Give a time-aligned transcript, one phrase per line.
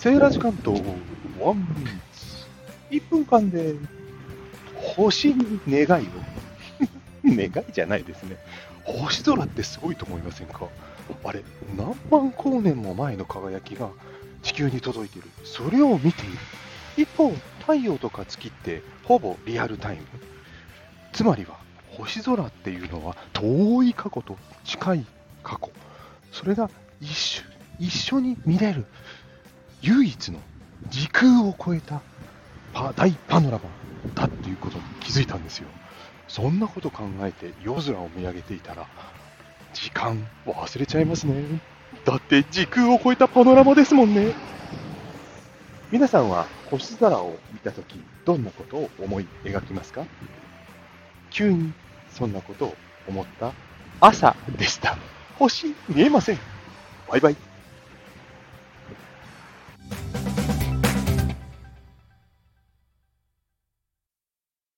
[0.00, 0.72] セーラー時間と
[1.38, 2.46] ワンミニッツ。
[2.90, 3.74] 1分間で
[4.74, 6.10] 星に願いを。
[7.22, 8.38] 願いじゃないですね。
[8.84, 10.68] 星空ってすごいと思いませんか？
[11.22, 11.44] あれ、
[11.76, 13.90] 何万光年も前の輝きが
[14.42, 15.28] 地球に届いている。
[15.44, 16.38] それを見ている。
[16.96, 20.02] 一方、太陽とか月ってほぼリアルタイム。
[21.12, 21.58] つまりは、
[21.90, 25.06] 星空っていうのは遠い過去と近い
[25.42, 25.70] 過去。
[26.32, 26.70] それが
[27.02, 27.42] 一緒
[27.78, 28.86] 一緒に見れる
[29.82, 30.38] 唯一の
[30.90, 32.02] 時空を超えた
[32.72, 33.64] パ大パノラマ
[34.14, 35.68] だっていうことに気づいたんですよ。
[36.28, 38.86] そんなこと考えて夜空を見上げていたら、
[39.72, 41.42] 時間忘れちゃいますね。
[42.04, 44.34] だって時空を超えたパノラマですもんね。
[45.90, 50.04] 皆さんは星空を見たとき、どんなことを思い描きますか？
[51.30, 51.72] 急に
[52.12, 52.76] そんなことを
[53.08, 53.52] 思った
[54.00, 54.98] 朝でした。
[55.38, 56.38] 星見えません。
[57.08, 57.49] バイバイ。